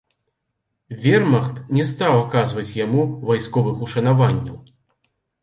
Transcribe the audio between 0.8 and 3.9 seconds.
Вермахт не стаў аказваць яму вайсковых